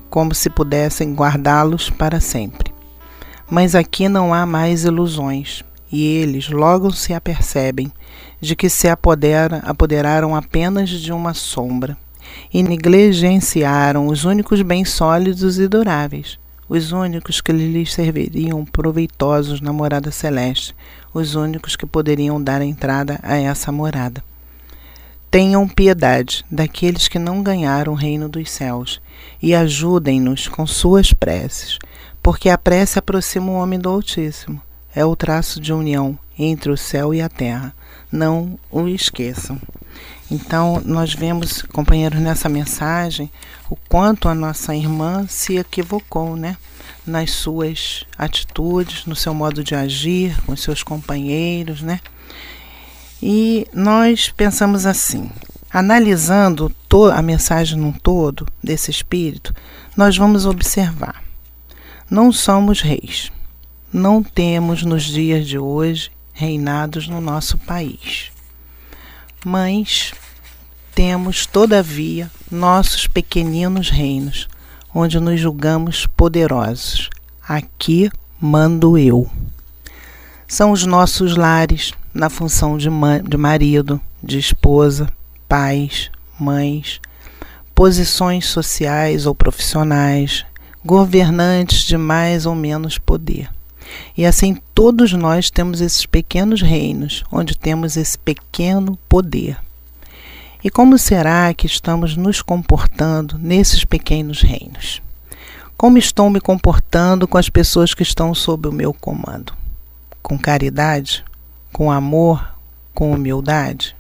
como 0.07 0.35
se 0.35 0.51
pudessem 0.51 1.15
guardá-los 1.15 1.89
para 1.89 2.19
sempre. 2.19 2.71
Mas 3.49 3.73
aqui 3.73 4.07
não 4.07 4.31
há 4.31 4.45
mais 4.45 4.83
ilusões, 4.83 5.63
e 5.91 6.03
eles 6.03 6.49
logo 6.49 6.91
se 6.91 7.13
apercebem 7.13 7.91
de 8.39 8.55
que 8.55 8.69
se 8.69 8.87
apodera, 8.87 9.57
apoderaram 9.65 10.35
apenas 10.35 10.89
de 10.89 11.11
uma 11.11 11.33
sombra 11.33 11.97
e 12.53 12.63
negligenciaram 12.63 14.07
os 14.07 14.23
únicos 14.23 14.61
bens 14.61 14.89
sólidos 14.89 15.59
e 15.59 15.67
duráveis, 15.67 16.39
os 16.69 16.91
únicos 16.91 17.41
que 17.41 17.51
lhes 17.51 17.93
serviriam 17.93 18.63
proveitosos 18.63 19.59
na 19.59 19.73
morada 19.73 20.11
celeste, 20.11 20.75
os 21.13 21.35
únicos 21.35 21.75
que 21.75 21.85
poderiam 21.85 22.41
dar 22.41 22.61
entrada 22.61 23.19
a 23.21 23.37
essa 23.37 23.71
morada. 23.71 24.23
Tenham 25.29 25.67
piedade 25.67 26.45
daqueles 26.51 27.07
que 27.07 27.17
não 27.19 27.41
ganharam 27.41 27.93
o 27.93 27.95
reino 27.95 28.27
dos 28.27 28.51
céus 28.51 29.01
e 29.41 29.55
ajudem-nos 29.55 30.47
com 30.47 30.67
suas 30.67 31.13
preces, 31.13 31.77
porque 32.21 32.49
a 32.49 32.57
prece 32.57 32.99
aproxima 32.99 33.51
o 33.51 33.55
homem 33.55 33.79
do 33.79 33.89
Altíssimo. 33.89 34.61
É 34.93 35.05
o 35.05 35.15
traço 35.15 35.59
de 35.59 35.71
união 35.71 36.17
entre 36.37 36.71
o 36.71 36.77
céu 36.77 37.13
e 37.13 37.21
a 37.21 37.29
terra 37.29 37.73
não 38.11 38.59
o 38.69 38.87
esqueçam. 38.87 39.59
Então, 40.29 40.81
nós 40.85 41.13
vemos, 41.13 41.61
companheiros, 41.61 42.19
nessa 42.19 42.49
mensagem, 42.49 43.31
o 43.69 43.75
quanto 43.75 44.27
a 44.27 44.35
nossa 44.35 44.75
irmã 44.75 45.25
se 45.27 45.57
equivocou, 45.57 46.35
né? 46.35 46.57
Nas 47.05 47.31
suas 47.31 48.05
atitudes, 48.17 49.05
no 49.05 49.15
seu 49.15 49.33
modo 49.33 49.63
de 49.63 49.75
agir 49.75 50.35
com 50.45 50.55
seus 50.55 50.83
companheiros, 50.83 51.81
né? 51.81 51.99
E 53.21 53.67
nós 53.73 54.29
pensamos 54.29 54.85
assim, 54.85 55.29
analisando 55.71 56.71
a 57.13 57.21
mensagem 57.21 57.77
num 57.77 57.91
todo 57.91 58.47
desse 58.63 58.89
espírito, 58.91 59.53
nós 59.95 60.17
vamos 60.17 60.45
observar. 60.45 61.21
Não 62.09 62.31
somos 62.31 62.81
reis. 62.81 63.31
Não 63.93 64.23
temos 64.23 64.83
nos 64.83 65.03
dias 65.03 65.45
de 65.45 65.59
hoje 65.59 66.11
reinados 66.31 67.09
no 67.09 67.19
nosso 67.19 67.57
país. 67.57 68.31
Mas 69.43 70.13
temos, 70.95 71.45
todavia, 71.45 72.31
nossos 72.49 73.05
pequeninos 73.05 73.89
reinos, 73.89 74.47
onde 74.95 75.19
nos 75.19 75.41
julgamos 75.41 76.07
poderosos. 76.07 77.09
Aqui 77.45 78.09
mando 78.39 78.97
eu. 78.97 79.29
São 80.47 80.71
os 80.71 80.85
nossos 80.85 81.35
lares, 81.35 81.91
na 82.13 82.29
função 82.29 82.77
de, 82.77 82.87
de 83.27 83.37
marido, 83.37 83.99
de 84.23 84.39
esposa, 84.39 85.11
pais, 85.49 86.09
mães, 86.39 87.01
posições 87.75 88.45
sociais 88.45 89.25
ou 89.25 89.35
profissionais, 89.35 90.45
governantes 90.85 91.83
de 91.83 91.97
mais 91.97 92.45
ou 92.45 92.55
menos 92.55 92.97
poder. 92.97 93.49
E 94.17 94.25
assim 94.25 94.57
todos 94.75 95.13
nós 95.13 95.49
temos 95.49 95.81
esses 95.81 96.05
pequenos 96.05 96.61
reinos, 96.61 97.23
onde 97.31 97.57
temos 97.57 97.97
esse 97.97 98.17
pequeno 98.17 98.97
poder. 99.07 99.57
E 100.63 100.69
como 100.69 100.97
será 100.97 101.53
que 101.53 101.65
estamos 101.65 102.15
nos 102.15 102.41
comportando 102.41 103.37
nesses 103.39 103.83
pequenos 103.83 104.41
reinos? 104.41 105.01
Como 105.75 105.97
estou 105.97 106.29
me 106.29 106.39
comportando 106.39 107.27
com 107.27 107.37
as 107.37 107.49
pessoas 107.49 107.95
que 107.95 108.03
estão 108.03 108.35
sob 108.35 108.67
o 108.67 108.71
meu 108.71 108.93
comando? 108.93 109.53
Com 110.21 110.37
caridade? 110.37 111.25
Com 111.73 111.91
amor? 111.91 112.55
Com 112.93 113.11
humildade? 113.11 113.95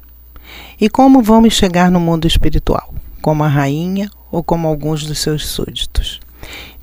E 0.79 0.87
como 0.89 1.23
vamos 1.23 1.53
chegar 1.53 1.89
no 1.89 1.99
mundo 1.99 2.27
espiritual? 2.27 2.93
Como 3.21 3.43
a 3.43 3.47
rainha 3.47 4.11
ou 4.31 4.43
como 4.43 4.67
alguns 4.67 5.03
dos 5.03 5.17
seus 5.17 5.47
súditos? 5.47 6.19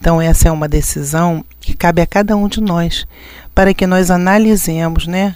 Então, 0.00 0.20
essa 0.20 0.48
é 0.48 0.52
uma 0.52 0.68
decisão 0.68 1.44
que 1.60 1.74
cabe 1.74 2.00
a 2.00 2.06
cada 2.06 2.36
um 2.36 2.48
de 2.48 2.60
nós, 2.60 3.06
para 3.54 3.74
que 3.74 3.86
nós 3.86 4.10
analisemos, 4.10 5.06
né? 5.06 5.34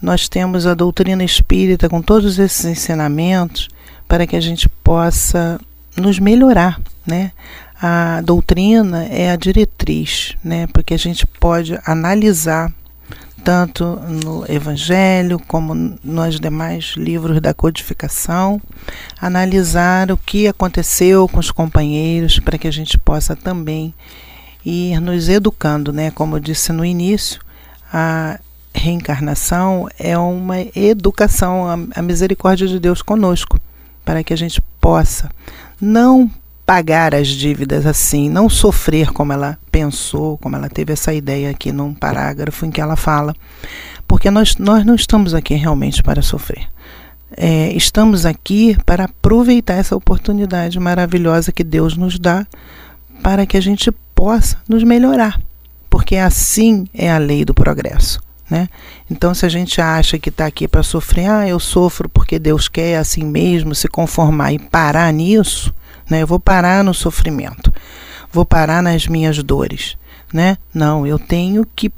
Nós 0.00 0.28
temos 0.28 0.66
a 0.66 0.74
doutrina 0.74 1.24
espírita 1.24 1.88
com 1.88 2.00
todos 2.00 2.38
esses 2.38 2.64
ensinamentos 2.64 3.68
para 4.06 4.26
que 4.26 4.36
a 4.36 4.40
gente 4.40 4.68
possa 4.68 5.60
nos 5.96 6.18
melhorar, 6.18 6.80
né? 7.06 7.32
A 7.80 8.20
doutrina 8.22 9.04
é 9.04 9.30
a 9.30 9.36
diretriz, 9.36 10.36
né? 10.42 10.66
Porque 10.68 10.94
a 10.94 10.98
gente 10.98 11.26
pode 11.26 11.78
analisar 11.84 12.72
tanto 13.44 13.84
no 13.84 14.44
Evangelho 14.50 15.38
como 15.46 15.74
nos 16.02 16.40
demais 16.40 16.94
livros 16.96 17.40
da 17.40 17.52
codificação, 17.52 18.60
analisar 19.20 20.10
o 20.10 20.16
que 20.16 20.48
aconteceu 20.48 21.28
com 21.28 21.38
os 21.38 21.50
companheiros 21.50 22.38
para 22.38 22.56
que 22.56 22.66
a 22.66 22.72
gente 22.72 22.96
possa 22.98 23.36
também 23.36 23.94
ir 24.64 24.98
nos 25.00 25.28
educando, 25.28 25.92
né? 25.92 26.10
Como 26.10 26.36
eu 26.36 26.40
disse 26.40 26.72
no 26.72 26.84
início, 26.84 27.40
a 27.92 28.40
reencarnação 28.72 29.88
é 29.98 30.16
uma 30.16 30.56
educação, 30.74 31.66
a 31.94 32.02
misericórdia 32.02 32.66
de 32.66 32.80
Deus 32.80 33.02
conosco, 33.02 33.60
para 34.04 34.24
que 34.24 34.32
a 34.32 34.36
gente 34.36 34.60
possa 34.80 35.30
não 35.80 36.30
pagar 36.66 37.14
as 37.14 37.28
dívidas 37.28 37.86
assim, 37.86 38.28
não 38.28 38.48
sofrer 38.48 39.12
como 39.12 39.32
ela 39.32 39.58
pensou, 39.70 40.38
como 40.38 40.56
ela 40.56 40.68
teve 40.68 40.92
essa 40.92 41.12
ideia 41.12 41.50
aqui 41.50 41.72
num 41.72 41.92
parágrafo 41.92 42.64
em 42.64 42.70
que 42.70 42.80
ela 42.80 42.96
fala, 42.96 43.34
porque 44.08 44.30
nós, 44.30 44.56
nós 44.56 44.84
não 44.84 44.94
estamos 44.94 45.34
aqui 45.34 45.54
realmente 45.54 46.02
para 46.02 46.22
sofrer. 46.22 46.66
É, 47.36 47.72
estamos 47.72 48.24
aqui 48.24 48.76
para 48.86 49.04
aproveitar 49.04 49.74
essa 49.74 49.96
oportunidade 49.96 50.78
maravilhosa 50.78 51.52
que 51.52 51.64
Deus 51.64 51.96
nos 51.96 52.18
dá 52.18 52.46
para 53.22 53.44
que 53.44 53.56
a 53.56 53.60
gente 53.60 53.90
possa 54.14 54.56
nos 54.68 54.84
melhorar, 54.84 55.40
porque 55.90 56.16
assim 56.16 56.86
é 56.94 57.10
a 57.10 57.18
lei 57.18 57.44
do 57.44 57.52
progresso. 57.52 58.20
Né? 58.48 58.68
Então, 59.10 59.34
se 59.34 59.44
a 59.44 59.48
gente 59.48 59.80
acha 59.80 60.18
que 60.18 60.28
está 60.28 60.46
aqui 60.46 60.68
para 60.68 60.82
sofrer, 60.82 61.28
ah, 61.28 61.48
eu 61.48 61.58
sofro 61.58 62.08
porque 62.08 62.38
Deus 62.38 62.68
quer 62.68 62.98
assim 62.98 63.24
mesmo, 63.24 63.74
se 63.74 63.88
conformar 63.88 64.52
e 64.52 64.58
parar 64.58 65.12
nisso, 65.12 65.74
né? 66.08 66.22
Eu 66.22 66.26
vou 66.26 66.38
parar 66.38 66.84
no 66.84 66.94
sofrimento, 66.94 67.72
vou 68.32 68.44
parar 68.44 68.82
nas 68.82 69.06
minhas 69.06 69.42
dores, 69.42 69.96
né? 70.32 70.56
Não, 70.72 71.06
eu 71.06 71.18
tenho 71.18 71.66
que 71.74 71.92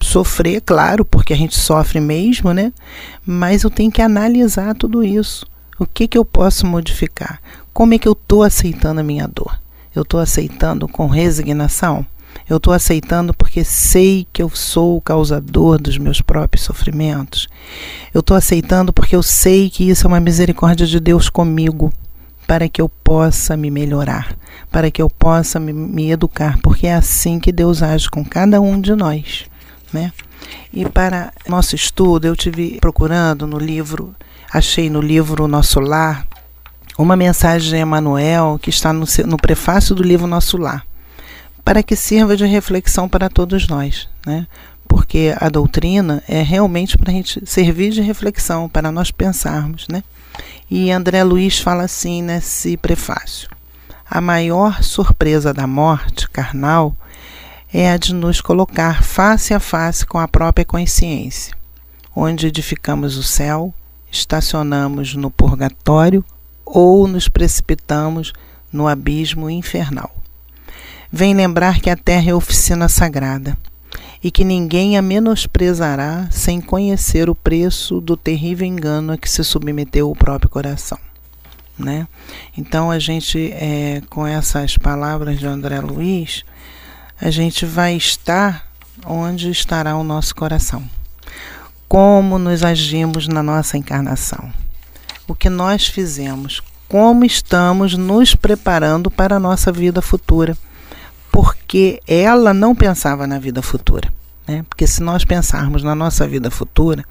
sofrer, 0.00 0.60
claro, 0.60 1.04
porque 1.04 1.32
a 1.32 1.36
gente 1.36 1.58
sofre 1.58 2.00
mesmo, 2.00 2.52
né? 2.52 2.72
Mas 3.24 3.62
eu 3.62 3.70
tenho 3.70 3.90
que 3.90 4.02
analisar 4.02 4.74
tudo 4.74 5.02
isso. 5.02 5.46
O 5.78 5.86
que 5.86 6.08
que 6.08 6.16
eu 6.16 6.24
posso 6.24 6.66
modificar? 6.66 7.40
Como 7.72 7.92
é 7.92 7.98
que 7.98 8.08
eu 8.08 8.12
estou 8.12 8.42
aceitando 8.42 9.00
a 9.00 9.04
minha 9.04 9.26
dor? 9.26 9.60
Eu 9.94 10.02
estou 10.02 10.20
aceitando 10.20 10.88
com 10.88 11.06
resignação? 11.06 12.06
Eu 12.48 12.58
estou 12.58 12.72
aceitando 12.72 13.34
porque 13.34 13.64
sei 13.64 14.26
que 14.32 14.42
eu 14.42 14.48
sou 14.50 14.96
o 14.96 15.00
causador 15.00 15.80
dos 15.80 15.98
meus 15.98 16.20
próprios 16.20 16.64
sofrimentos. 16.64 17.48
Eu 18.14 18.20
estou 18.20 18.36
aceitando 18.36 18.92
porque 18.92 19.16
eu 19.16 19.22
sei 19.22 19.68
que 19.68 19.88
isso 19.88 20.06
é 20.06 20.08
uma 20.08 20.20
misericórdia 20.20 20.86
de 20.86 21.00
Deus 21.00 21.28
comigo 21.28 21.92
para 22.46 22.68
que 22.68 22.80
eu 22.80 22.88
possa 22.88 23.56
me 23.56 23.70
melhorar, 23.70 24.36
para 24.70 24.90
que 24.90 25.02
eu 25.02 25.10
possa 25.10 25.58
me, 25.58 25.72
me, 25.72 26.10
educar, 26.10 26.58
porque 26.62 26.86
é 26.86 26.94
assim 26.94 27.40
que 27.40 27.50
Deus 27.50 27.82
age 27.82 28.08
com 28.08 28.24
cada 28.24 28.60
um 28.60 28.80
de 28.80 28.94
nós, 28.94 29.46
né? 29.92 30.12
E 30.72 30.84
para 30.84 31.32
nosso 31.48 31.74
estudo, 31.74 32.26
eu 32.26 32.36
tive 32.36 32.78
procurando 32.80 33.46
no 33.46 33.58
livro, 33.58 34.14
achei 34.52 34.88
no 34.88 35.00
livro 35.00 35.48
Nosso 35.48 35.80
Lar, 35.80 36.26
uma 36.96 37.16
mensagem 37.16 37.70
de 37.70 37.76
Emmanuel 37.76 38.58
que 38.62 38.70
está 38.70 38.92
no, 38.92 39.04
no 39.26 39.36
prefácio 39.36 39.94
do 39.94 40.02
livro 40.02 40.26
Nosso 40.26 40.56
Lar, 40.56 40.86
para 41.64 41.82
que 41.82 41.96
sirva 41.96 42.36
de 42.36 42.46
reflexão 42.46 43.08
para 43.08 43.28
todos 43.28 43.66
nós, 43.66 44.08
né? 44.24 44.46
Porque 44.86 45.34
a 45.40 45.48
doutrina 45.48 46.22
é 46.28 46.42
realmente 46.42 46.96
para 46.96 47.10
a 47.10 47.14
gente 47.14 47.42
servir 47.44 47.90
de 47.90 48.00
reflexão, 48.00 48.68
para 48.68 48.92
nós 48.92 49.10
pensarmos, 49.10 49.88
né? 49.88 50.04
E 50.68 50.90
André 50.90 51.22
Luiz 51.22 51.60
fala 51.60 51.84
assim 51.84 52.22
nesse 52.22 52.76
prefácio: 52.76 53.48
A 54.04 54.20
maior 54.20 54.82
surpresa 54.82 55.54
da 55.54 55.66
morte 55.66 56.28
carnal 56.28 56.96
é 57.72 57.90
a 57.90 57.96
de 57.96 58.12
nos 58.12 58.40
colocar 58.40 59.04
face 59.04 59.54
a 59.54 59.60
face 59.60 60.04
com 60.04 60.18
a 60.18 60.26
própria 60.26 60.64
consciência, 60.64 61.54
onde 62.14 62.48
edificamos 62.48 63.16
o 63.16 63.22
céu, 63.22 63.72
estacionamos 64.10 65.14
no 65.14 65.30
purgatório 65.30 66.24
ou 66.64 67.06
nos 67.06 67.28
precipitamos 67.28 68.32
no 68.72 68.88
abismo 68.88 69.48
infernal. 69.48 70.10
Vem 71.12 71.32
lembrar 71.32 71.80
que 71.80 71.88
a 71.88 71.96
terra 71.96 72.30
é 72.30 72.34
oficina 72.34 72.88
sagrada 72.88 73.56
e 74.22 74.30
que 74.30 74.44
ninguém 74.44 74.96
a 74.96 75.02
menosprezará 75.02 76.28
sem 76.30 76.60
conhecer 76.60 77.28
o 77.28 77.34
preço 77.34 78.00
do 78.00 78.16
terrível 78.16 78.66
engano 78.66 79.12
a 79.12 79.18
que 79.18 79.28
se 79.28 79.42
submeteu 79.44 80.10
o 80.10 80.16
próprio 80.16 80.48
coração. 80.48 80.98
Né? 81.78 82.08
Então 82.56 82.90
a 82.90 82.98
gente, 82.98 83.52
é, 83.52 84.02
com 84.08 84.26
essas 84.26 84.78
palavras 84.78 85.38
de 85.38 85.46
André 85.46 85.80
Luiz, 85.80 86.44
a 87.20 87.30
gente 87.30 87.66
vai 87.66 87.94
estar 87.94 88.66
onde 89.04 89.50
estará 89.50 89.96
o 89.96 90.04
nosso 90.04 90.34
coração. 90.34 90.82
Como 91.88 92.38
nos 92.38 92.62
agimos 92.62 93.28
na 93.28 93.42
nossa 93.42 93.76
encarnação. 93.76 94.52
O 95.28 95.34
que 95.34 95.48
nós 95.48 95.86
fizemos, 95.86 96.62
como 96.88 97.24
estamos 97.24 97.94
nos 97.96 98.34
preparando 98.34 99.10
para 99.10 99.36
a 99.36 99.40
nossa 99.40 99.70
vida 99.72 100.00
futura. 100.00 100.56
Porque 101.36 102.00
ela 102.06 102.54
não 102.54 102.74
pensava 102.74 103.26
na 103.26 103.38
vida 103.38 103.60
futura. 103.60 104.10
Né? 104.48 104.64
Porque 104.66 104.86
se 104.86 105.02
nós 105.02 105.22
pensarmos 105.22 105.82
na 105.82 105.94
nossa 105.94 106.26
vida 106.26 106.50
futura, 106.50 107.04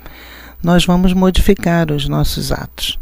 nós 0.63 0.84
vamos 0.84 1.13
modificar 1.13 1.91
os 1.91 2.10
nossos 2.10 2.51
atos. 2.51 2.98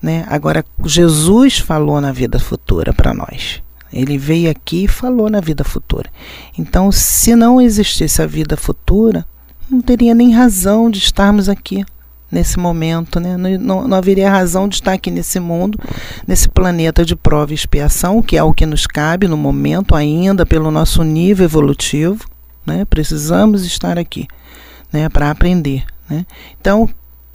Né? 0.00 0.24
Agora, 0.30 0.64
Jesus 0.82 1.58
falou 1.58 2.00
na 2.00 2.10
vida 2.10 2.38
futura 2.38 2.90
para 2.94 3.12
nós. 3.12 3.62
Ele 3.92 4.16
veio 4.16 4.50
aqui 4.50 4.84
e 4.84 4.88
falou 4.88 5.28
na 5.28 5.42
vida 5.42 5.62
futura. 5.62 6.08
Então, 6.58 6.90
se 6.90 7.36
não 7.36 7.60
existisse 7.60 8.22
a 8.22 8.26
vida 8.26 8.56
futura, 8.56 9.26
não 9.70 9.82
teria 9.82 10.14
nem 10.14 10.32
razão 10.32 10.88
de 10.88 11.00
estarmos 11.00 11.50
aqui 11.50 11.84
nesse 12.32 12.58
momento, 12.58 13.20
né? 13.20 13.36
Não, 13.36 13.86
não, 13.86 13.96
haveria 13.96 14.30
razão 14.30 14.66
de 14.66 14.76
estar 14.76 14.94
aqui 14.94 15.10
nesse 15.10 15.38
mundo, 15.38 15.78
nesse 16.26 16.48
planeta 16.48 17.04
de 17.04 17.14
prova 17.14 17.52
e 17.52 17.54
expiação, 17.54 18.22
que 18.22 18.38
é 18.38 18.42
o 18.42 18.54
que 18.54 18.64
nos 18.64 18.86
cabe 18.86 19.28
no 19.28 19.36
momento 19.36 19.94
ainda, 19.94 20.46
pelo 20.46 20.70
nosso 20.70 21.02
nível 21.02 21.44
evolutivo. 21.44 22.26
Né? 22.64 22.86
Precisamos 22.86 23.66
estar 23.66 23.98
aqui 23.98 24.26
né? 24.90 25.10
para 25.10 25.30
aprender. 25.30 25.84
Né? 26.08 26.24
Então, 26.58 26.88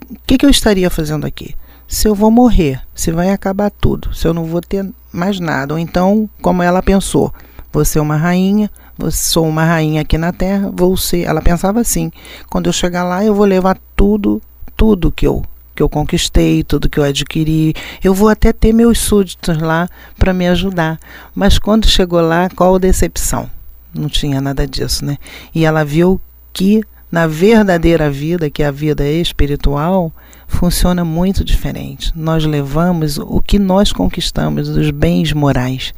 o 0.10 0.16
que, 0.26 0.38
que 0.38 0.46
eu 0.46 0.50
estaria 0.50 0.90
fazendo 0.90 1.28
aqui? 1.28 1.54
Se 1.88 2.08
eu 2.08 2.16
vou 2.16 2.32
morrer, 2.32 2.82
se 2.96 3.12
vai 3.12 3.30
acabar 3.30 3.70
tudo, 3.70 4.14
se 4.16 4.28
eu 4.28 4.34
não 4.34 4.46
vou 4.46 4.62
ter 4.62 4.86
mais 5.14 5.40
nada. 5.40 5.76
Ou 5.76 5.80
então, 5.80 6.28
como 6.42 6.64
ela 6.64 6.82
pensou, 6.82 7.32
vou 7.72 7.86
ser 7.86 8.00
uma 8.00 8.18
rainha, 8.18 8.70
sou 9.12 9.48
uma 9.48 9.64
rainha 9.64 10.02
aqui 10.02 10.18
na 10.18 10.34
Terra, 10.34 10.72
vou 10.74 10.98
ser. 10.98 11.22
Ela 11.22 11.42
pensava 11.42 11.80
assim: 11.80 12.12
quando 12.50 12.68
eu 12.68 12.74
chegar 12.74 13.04
lá, 13.04 13.24
eu 13.24 13.34
vou 13.34 13.46
levar 13.46 13.78
tudo, 13.96 14.42
tudo 14.78 15.12
que 15.12 15.28
eu 15.28 15.44
que 15.76 15.84
eu 15.84 15.90
conquistei, 15.90 16.64
tudo 16.64 16.90
que 16.90 17.00
eu 17.00 17.04
adquiri. 17.04 17.76
Eu 18.04 18.12
vou 18.12 18.30
até 18.30 18.52
ter 18.52 18.74
meus 18.74 18.98
súditos 18.98 19.60
lá 19.60 19.88
para 20.18 20.34
me 20.34 20.48
ajudar. 20.48 21.00
Mas 21.36 21.60
quando 21.60 21.86
chegou 21.86 22.20
lá, 22.20 22.50
qual 22.50 22.80
decepção? 22.80 23.48
Não 23.94 24.10
tinha 24.10 24.42
nada 24.42 24.66
disso, 24.66 25.06
né? 25.06 25.18
E 25.54 25.66
ela 25.66 25.86
viu 25.86 26.20
que 26.52 26.84
na 27.12 27.28
verdadeira 27.28 28.10
vida, 28.10 28.50
que 28.50 28.64
é 28.64 28.66
a 28.66 28.72
vida 28.72 29.08
espiritual, 29.08 30.12
funciona 30.48 31.06
muito 31.06 31.44
diferente. 31.44 32.12
Nós 32.16 32.44
levamos 32.44 33.18
o 33.18 33.40
que 33.40 33.60
nós 33.60 33.94
conquistamos, 33.94 34.68
os 34.68 34.90
bens 34.90 35.32
morais, 35.32 35.94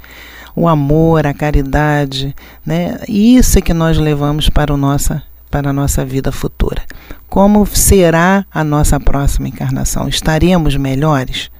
o 0.56 0.68
amor, 0.68 1.26
a 1.26 1.34
caridade, 1.34 2.36
né? 2.66 3.00
Isso 3.08 3.58
é 3.58 3.62
que 3.62 3.74
nós 3.74 3.98
levamos 3.98 4.50
para, 4.50 4.74
o 4.74 4.78
nossa, 4.78 5.24
para 5.50 5.70
a 5.70 5.74
nossa 5.74 6.04
vida 6.04 6.32
futura. 6.32 6.84
Como 7.30 7.64
será 7.68 8.46
a 8.52 8.64
nossa 8.64 9.00
próxima 9.00 9.48
encarnação? 9.48 10.08
Estaremos 10.08 10.76
melhores? 10.76 11.52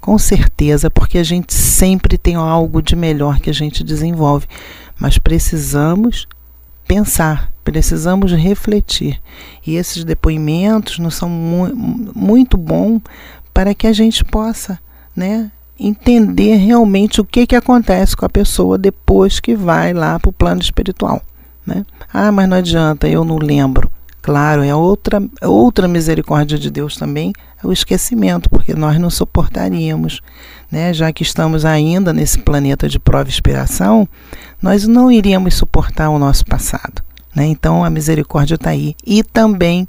Com 0.00 0.16
certeza, 0.16 0.90
porque 0.90 1.18
a 1.18 1.22
gente 1.22 1.52
sempre 1.52 2.16
tem 2.16 2.36
algo 2.36 2.80
de 2.80 2.96
melhor 2.96 3.38
que 3.38 3.50
a 3.50 3.54
gente 3.54 3.84
desenvolve, 3.84 4.46
mas 4.98 5.18
precisamos 5.18 6.26
pensar, 6.88 7.52
precisamos 7.62 8.32
refletir. 8.32 9.20
E 9.66 9.76
esses 9.76 10.04
depoimentos 10.04 10.98
não 10.98 11.10
são 11.10 11.28
mu 11.28 11.70
muito 12.14 12.56
bons 12.56 13.00
para 13.52 13.74
que 13.74 13.86
a 13.86 13.92
gente 13.92 14.24
possa, 14.24 14.78
né, 15.14 15.50
entender 15.78 16.56
realmente 16.56 17.20
o 17.20 17.24
que, 17.24 17.46
que 17.46 17.56
acontece 17.56 18.16
com 18.16 18.24
a 18.24 18.30
pessoa 18.30 18.78
depois 18.78 19.40
que 19.40 19.54
vai 19.54 19.92
lá 19.92 20.18
para 20.18 20.30
o 20.30 20.32
plano 20.32 20.60
espiritual. 20.60 21.22
Né? 21.66 21.84
Ah, 22.12 22.30
mas 22.32 22.48
não 22.48 22.56
adianta, 22.56 23.08
eu 23.08 23.24
não 23.24 23.36
lembro. 23.38 23.90
Claro, 24.24 24.62
é 24.62 24.74
outra, 24.74 25.22
outra 25.42 25.86
misericórdia 25.86 26.58
de 26.58 26.70
Deus 26.70 26.96
também, 26.96 27.30
é 27.62 27.66
o 27.66 27.70
esquecimento, 27.70 28.48
porque 28.48 28.72
nós 28.72 28.98
não 28.98 29.10
suportaríamos, 29.10 30.22
né? 30.72 30.94
já 30.94 31.12
que 31.12 31.22
estamos 31.22 31.66
ainda 31.66 32.10
nesse 32.10 32.38
planeta 32.38 32.88
de 32.88 32.98
prova 32.98 33.28
e 33.28 33.30
expiração, 33.30 34.08
nós 34.62 34.86
não 34.86 35.12
iríamos 35.12 35.56
suportar 35.56 36.08
o 36.08 36.18
nosso 36.18 36.42
passado. 36.46 37.04
Né? 37.36 37.44
Então 37.48 37.84
a 37.84 37.90
misericórdia 37.90 38.54
está 38.54 38.70
aí. 38.70 38.96
E 39.06 39.22
também 39.22 39.86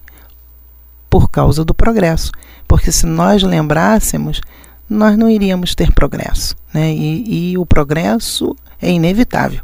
por 1.09 1.29
causa 1.29 1.63
do 1.63 1.73
progresso, 1.73 2.29
porque 2.67 2.91
se 2.91 3.05
nós 3.05 3.41
lembrássemos, 3.41 4.41
nós 4.89 5.17
não 5.17 5.29
iríamos 5.29 5.73
ter 5.75 5.93
progresso. 5.93 6.53
Né? 6.73 6.93
E, 6.93 7.51
e 7.51 7.57
o 7.57 7.65
progresso 7.65 8.53
é 8.81 8.91
inevitável. 8.91 9.61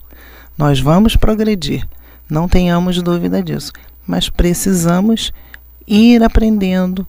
Nós 0.57 0.79
vamos 0.79 1.17
progredir, 1.17 1.85
não 2.29 2.47
tenhamos 2.47 3.01
dúvida 3.01 3.43
disso 3.43 3.73
mas 4.05 4.29
precisamos 4.29 5.31
ir 5.87 6.23
aprendendo 6.23 7.07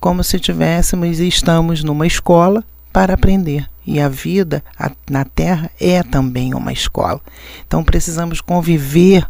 como 0.00 0.22
se 0.22 0.38
tivéssemos 0.38 1.18
e 1.18 1.28
estamos 1.28 1.82
numa 1.82 2.06
escola 2.06 2.64
para 2.92 3.14
aprender. 3.14 3.68
E 3.86 4.00
a 4.00 4.08
vida 4.08 4.62
a, 4.78 4.90
na 5.10 5.24
Terra 5.24 5.70
é 5.80 6.02
também 6.02 6.54
uma 6.54 6.72
escola. 6.72 7.20
Então 7.66 7.82
precisamos 7.84 8.40
conviver 8.40 9.26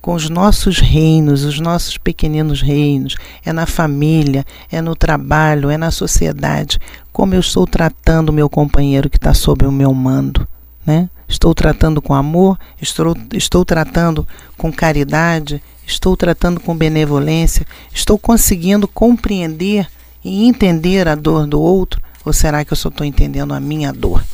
com 0.00 0.14
os 0.14 0.28
nossos 0.28 0.80
reinos, 0.80 1.44
os 1.44 1.60
nossos 1.60 1.96
pequeninos 1.96 2.60
reinos. 2.60 3.16
É 3.44 3.52
na 3.52 3.66
família, 3.66 4.44
é 4.70 4.80
no 4.80 4.96
trabalho, 4.96 5.70
é 5.70 5.76
na 5.76 5.92
sociedade. 5.92 6.78
Como 7.12 7.34
eu 7.34 7.40
estou 7.40 7.66
tratando 7.66 8.30
o 8.30 8.32
meu 8.32 8.50
companheiro 8.50 9.08
que 9.08 9.16
está 9.16 9.32
sob 9.32 9.64
o 9.64 9.72
meu 9.72 9.94
mando. 9.94 10.46
Né? 10.84 11.08
Estou 11.32 11.54
tratando 11.54 12.02
com 12.02 12.12
amor, 12.12 12.58
estou, 12.80 13.16
estou 13.32 13.64
tratando 13.64 14.28
com 14.56 14.70
caridade, 14.70 15.62
Estou 15.86 16.16
tratando 16.16 16.60
com 16.60 16.76
benevolência? 16.76 17.66
Estou 17.92 18.18
conseguindo 18.18 18.86
compreender 18.86 19.88
e 20.24 20.46
entender 20.46 21.08
a 21.08 21.14
dor 21.14 21.46
do 21.46 21.60
outro? 21.60 22.00
Ou 22.24 22.32
será 22.32 22.64
que 22.64 22.72
eu 22.72 22.76
só 22.76 22.88
estou 22.88 23.06
entendendo 23.06 23.52
a 23.52 23.60
minha 23.60 23.92
dor? 23.92 24.24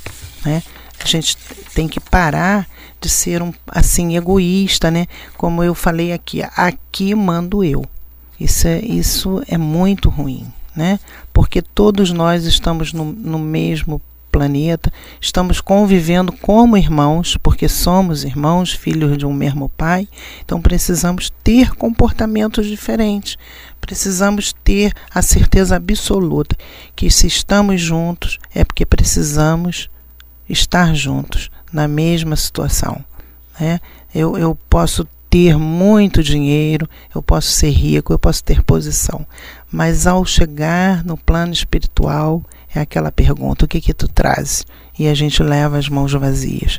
Né? 0.44 0.62
A 1.00 1.06
gente 1.06 1.36
tem 1.74 1.88
que 1.88 1.98
parar 1.98 2.68
de 3.00 3.08
ser 3.08 3.42
um 3.42 3.52
assim 3.68 4.16
egoísta, 4.16 4.90
né? 4.90 5.06
Como 5.36 5.62
eu 5.62 5.74
falei 5.74 6.12
aqui, 6.12 6.42
aqui 6.56 7.14
mando 7.14 7.64
eu. 7.64 7.84
Isso 8.38 8.68
é, 8.68 8.80
isso 8.80 9.42
é 9.48 9.56
muito 9.56 10.08
ruim, 10.08 10.46
né? 10.76 11.00
Porque 11.32 11.62
todos 11.62 12.12
nós 12.12 12.44
estamos 12.44 12.92
no, 12.92 13.04
no 13.04 13.38
mesmo 13.38 14.02
planeta, 14.30 14.92
estamos 15.20 15.60
convivendo 15.60 16.32
como 16.32 16.76
irmãos, 16.76 17.36
porque 17.42 17.68
somos 17.68 18.24
irmãos, 18.24 18.72
filhos 18.72 19.16
de 19.18 19.26
um 19.26 19.32
mesmo 19.32 19.68
pai, 19.70 20.08
então 20.44 20.60
precisamos 20.60 21.30
ter 21.42 21.74
comportamentos 21.74 22.66
diferentes. 22.66 23.36
Precisamos 23.80 24.54
ter 24.64 24.92
a 25.14 25.22
certeza 25.22 25.76
absoluta 25.76 26.56
que 26.94 27.10
se 27.10 27.26
estamos 27.26 27.80
juntos 27.80 28.38
é 28.54 28.64
porque 28.64 28.84
precisamos 28.84 29.88
estar 30.48 30.94
juntos 30.94 31.50
na 31.72 31.88
mesma 31.88 32.36
situação. 32.36 33.04
Né? 33.58 33.80
Eu, 34.14 34.36
eu 34.36 34.58
posso 34.68 35.06
ter 35.30 35.58
muito 35.58 36.22
dinheiro, 36.22 36.88
eu 37.14 37.22
posso 37.22 37.50
ser 37.50 37.70
rico, 37.70 38.12
eu 38.12 38.18
posso 38.18 38.42
ter 38.42 38.62
posição, 38.62 39.26
mas 39.70 40.06
ao 40.06 40.24
chegar 40.24 41.04
no 41.04 41.16
plano 41.16 41.52
espiritual, 41.52 42.42
é 42.74 42.80
aquela 42.80 43.10
pergunta: 43.10 43.64
o 43.64 43.68
que 43.68 43.80
que 43.80 43.94
tu 43.94 44.08
traz? 44.08 44.66
E 44.98 45.08
a 45.08 45.14
gente 45.14 45.42
leva 45.42 45.78
as 45.78 45.88
mãos 45.88 46.12
vazias, 46.12 46.78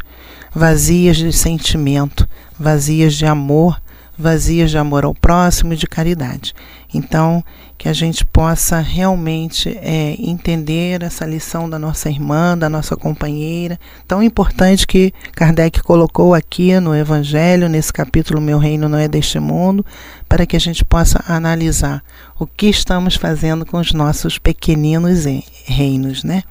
vazias 0.54 1.18
de 1.18 1.32
sentimento, 1.32 2.28
vazias 2.60 3.14
de 3.14 3.26
amor, 3.26 3.82
vazias 4.20 4.70
de 4.70 4.78
amor 4.78 5.06
ao 5.06 5.16
próximo 5.16 5.74
e 5.74 5.78
de 5.78 5.88
caridade. 5.88 6.54
Então, 6.94 7.42
que 7.78 7.88
a 7.88 7.94
gente 7.94 8.26
possa 8.26 8.80
realmente 8.80 9.70
é, 9.82 10.16
entender 10.20 11.02
essa 11.02 11.26
lição 11.26 11.70
da 11.70 11.80
nossa 11.80 12.10
irmã, 12.10 12.58
da 12.58 12.70
nossa 12.70 12.98
companheira, 12.98 13.80
tão 14.06 14.22
importante 14.22 14.86
que 14.86 15.14
Kardec 15.32 15.82
colocou 15.82 16.34
aqui 16.36 16.78
no 16.82 16.94
Evangelho, 16.94 17.70
nesse 17.70 17.94
capítulo 17.94 18.42
Meu 18.42 18.58
Reino 18.58 18.90
Não 18.90 18.98
É 18.98 19.08
Deste 19.08 19.40
Mundo, 19.40 19.86
para 20.28 20.46
que 20.46 20.58
a 20.58 20.60
gente 20.60 20.84
possa 20.84 21.24
analisar 21.26 22.04
o 22.38 22.46
que 22.46 22.68
estamos 22.68 23.16
fazendo 23.16 23.66
com 23.66 23.78
os 23.78 23.94
nossos 23.94 24.38
pequeninos 24.38 25.24
reinos, 25.66 26.26
né? 26.26 26.44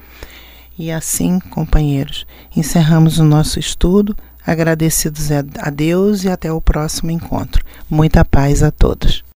E 0.79 0.91
assim, 0.91 1.39
companheiros, 1.39 2.25
encerramos 2.55 3.19
o 3.19 3.23
nosso 3.25 3.59
estudo, 3.59 4.15
agradecidos 4.49 5.29
a 5.31 5.69
Deus 5.69 6.23
e 6.23 6.29
até 6.29 6.51
o 6.51 6.59
próximo 6.59 7.11
encontro. 7.11 7.63
Muita 7.89 8.25
paz 8.25 8.63
a 8.63 8.71
todos. 8.71 9.23